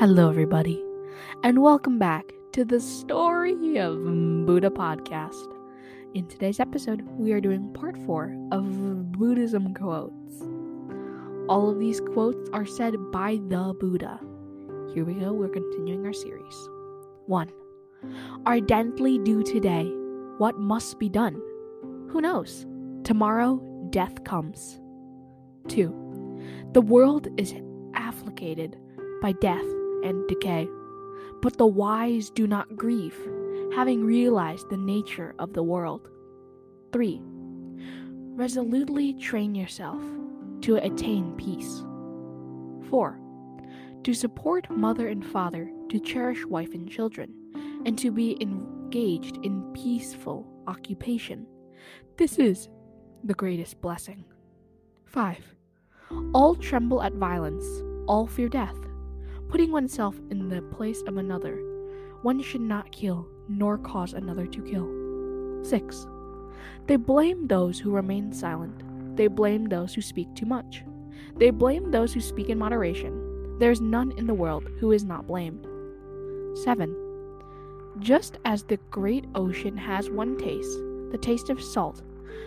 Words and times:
Hello, 0.00 0.30
everybody, 0.30 0.82
and 1.44 1.60
welcome 1.60 1.98
back 1.98 2.24
to 2.52 2.64
the 2.64 2.80
Story 2.80 3.76
of 3.76 4.02
Buddha 4.46 4.70
podcast. 4.70 5.54
In 6.14 6.26
today's 6.26 6.58
episode, 6.58 7.02
we 7.18 7.32
are 7.32 7.40
doing 7.42 7.70
part 7.74 7.98
four 8.06 8.34
of 8.50 9.12
Buddhism 9.12 9.74
quotes. 9.74 10.40
All 11.50 11.68
of 11.68 11.78
these 11.78 12.00
quotes 12.00 12.48
are 12.54 12.64
said 12.64 12.94
by 13.12 13.40
the 13.48 13.74
Buddha. 13.78 14.18
Here 14.94 15.04
we 15.04 15.12
go, 15.12 15.34
we're 15.34 15.50
continuing 15.50 16.06
our 16.06 16.14
series. 16.14 16.56
1. 17.26 17.52
Ardently 18.46 19.18
do 19.18 19.42
today 19.42 19.84
what 20.38 20.58
must 20.58 20.98
be 20.98 21.10
done. 21.10 21.34
Who 22.08 22.22
knows? 22.22 22.64
Tomorrow, 23.04 23.60
death 23.90 24.24
comes. 24.24 24.80
2. 25.68 26.70
The 26.72 26.80
world 26.80 27.28
is 27.36 27.54
afflicted 27.94 28.78
by 29.20 29.32
death 29.32 29.66
and 30.02 30.26
decay. 30.28 30.68
But 31.42 31.56
the 31.56 31.66
wise 31.66 32.30
do 32.30 32.46
not 32.46 32.76
grieve, 32.76 33.16
having 33.74 34.04
realized 34.04 34.68
the 34.68 34.76
nature 34.76 35.34
of 35.38 35.52
the 35.52 35.62
world. 35.62 36.08
3. 36.92 37.20
Resolutely 38.34 39.14
train 39.14 39.54
yourself 39.54 40.02
to 40.62 40.76
attain 40.76 41.34
peace. 41.36 41.82
4. 42.90 43.18
To 44.04 44.14
support 44.14 44.70
mother 44.70 45.08
and 45.08 45.24
father, 45.24 45.70
to 45.88 46.00
cherish 46.00 46.44
wife 46.44 46.74
and 46.74 46.88
children, 46.90 47.32
and 47.86 47.98
to 47.98 48.10
be 48.10 48.36
engaged 48.40 49.38
in 49.44 49.72
peaceful 49.72 50.46
occupation. 50.66 51.46
This 52.16 52.38
is 52.38 52.68
the 53.24 53.34
greatest 53.34 53.80
blessing. 53.80 54.24
5. 55.06 55.38
All 56.34 56.54
tremble 56.54 57.02
at 57.02 57.14
violence, 57.14 57.64
all 58.06 58.26
fear 58.26 58.48
death 58.48 58.76
putting 59.50 59.72
oneself 59.72 60.16
in 60.30 60.48
the 60.48 60.62
place 60.62 61.02
of 61.08 61.16
another. 61.16 61.58
One 62.22 62.40
should 62.40 62.60
not 62.60 62.92
kill, 62.92 63.26
nor 63.48 63.78
cause 63.78 64.12
another 64.12 64.46
to 64.46 64.62
kill. 64.62 65.64
6. 65.64 66.06
They 66.86 66.94
blame 66.94 67.48
those 67.48 67.78
who 67.78 67.90
remain 67.90 68.32
silent. 68.32 69.16
They 69.16 69.26
blame 69.26 69.64
those 69.64 69.92
who 69.92 70.02
speak 70.02 70.32
too 70.36 70.46
much. 70.46 70.84
They 71.36 71.50
blame 71.50 71.90
those 71.90 72.12
who 72.12 72.20
speak 72.20 72.48
in 72.48 72.58
moderation. 72.58 73.58
There 73.58 73.72
is 73.72 73.80
none 73.80 74.12
in 74.12 74.26
the 74.26 74.34
world 74.34 74.68
who 74.78 74.92
is 74.92 75.04
not 75.04 75.26
blamed. 75.26 75.66
7. 76.62 76.94
Just 77.98 78.38
as 78.44 78.62
the 78.62 78.76
great 78.90 79.26
ocean 79.34 79.76
has 79.76 80.08
one 80.08 80.38
taste, 80.38 80.78
the 81.10 81.18
taste 81.20 81.50
of 81.50 81.60
salt, 81.60 82.02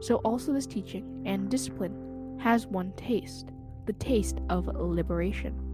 so 0.00 0.16
also 0.16 0.52
this 0.52 0.66
teaching 0.66 1.22
and 1.26 1.50
discipline 1.50 2.38
has 2.40 2.66
one 2.66 2.92
taste, 2.96 3.50
the 3.84 3.92
taste 3.92 4.38
of 4.48 4.66
liberation. 4.66 5.65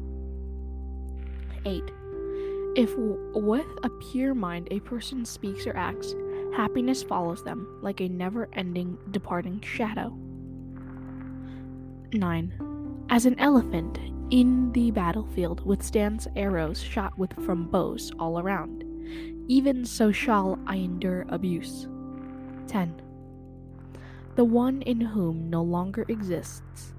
8. 1.65 1.91
If 2.75 2.95
with 2.97 3.67
a 3.83 3.91
pure 3.91 4.35
mind 4.35 4.69
a 4.71 4.81
person 4.81 5.25
speaks 5.25 5.67
or 5.67 5.77
acts, 5.77 6.15
happiness 6.57 7.03
follows 7.03 7.43
them 7.43 7.79
like 7.83 8.01
a 8.01 8.09
never 8.09 8.49
ending 8.55 8.99
departing 9.11 9.61
shadow. 9.61 10.17
9. 12.13 13.07
As 13.11 13.27
an 13.27 13.39
elephant 13.39 13.99
in 14.31 14.73
the 14.73 14.91
battlefield 14.91 15.65
withstands 15.67 16.29
arrows 16.37 16.81
shot 16.81 17.17
with 17.19 17.33
from 17.45 17.67
bows 17.67 18.11
all 18.19 18.39
around, 18.39 18.85
even 19.49 19.85
so 19.85 20.11
shall 20.13 20.59
I 20.67 20.77
endure 20.77 21.27
abuse. 21.29 21.89
10. 22.69 23.03
The 24.35 24.45
one 24.45 24.81
in 24.83 25.01
whom 25.01 25.51
no 25.51 25.63
longer 25.63 26.07
exists 26.09 26.95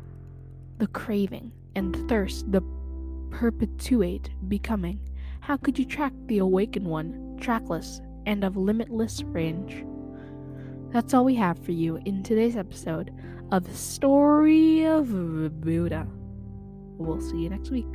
the 0.77 0.87
craving 0.87 1.51
and 1.75 2.07
thirst, 2.09 2.51
the 2.51 2.61
perpetuate 3.43 4.29
becoming, 4.47 4.97
how 5.41 5.57
could 5.57 5.77
you 5.77 5.83
track 5.83 6.13
the 6.27 6.37
awakened 6.37 6.87
one, 6.87 7.37
trackless 7.41 7.99
and 8.25 8.41
of 8.45 8.55
limitless 8.55 9.21
range? 9.23 9.83
That's 10.93 11.13
all 11.13 11.25
we 11.25 11.35
have 11.35 11.59
for 11.59 11.73
you 11.73 11.99
in 12.05 12.23
today's 12.23 12.55
episode 12.55 13.11
of 13.51 13.65
the 13.65 13.75
Story 13.75 14.85
of 14.85 15.09
Buddha. 15.59 16.07
We'll 16.97 17.19
see 17.19 17.39
you 17.39 17.49
next 17.49 17.69
week. 17.69 17.91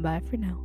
Bye 0.00 0.22
for 0.30 0.36
now. 0.36 0.63